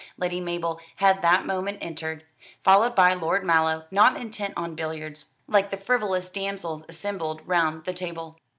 [0.17, 2.25] Lady Mabel had that moment entered,
[2.63, 7.93] followed by Lord Mallow, not intent on billiards, like the frivolous damsels assembled round the
[7.93, 8.39] table.